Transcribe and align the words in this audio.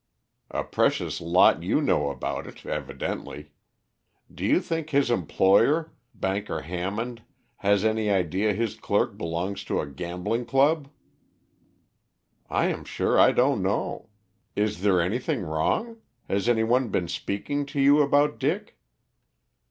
"A 0.49 0.63
precious 0.63 1.21
lot 1.21 1.61
you 1.61 1.79
know 1.79 2.09
about 2.09 2.47
it, 2.47 2.65
evidently. 2.65 3.51
Do 4.33 4.43
you 4.43 4.59
think 4.59 4.89
his 4.89 5.11
employer, 5.11 5.93
banker 6.15 6.61
Hammond, 6.63 7.21
has 7.57 7.85
any 7.85 8.09
idea 8.09 8.51
his 8.53 8.73
clerk 8.75 9.15
belongs 9.15 9.63
to 9.65 9.79
a 9.79 9.85
gambling 9.85 10.47
club?" 10.47 10.87
"I 12.49 12.65
am 12.65 12.83
sure 12.83 13.19
I 13.19 13.31
don't 13.31 13.61
know. 13.61 14.09
Is 14.55 14.81
there 14.81 14.99
any 14.99 15.19
thing 15.19 15.43
wrong? 15.43 15.97
Has 16.27 16.49
any 16.49 16.63
one 16.63 16.87
been 16.89 17.07
speaking 17.07 17.63
to 17.67 17.79
you 17.79 18.01
about 18.01 18.39
Dick?" 18.39 18.79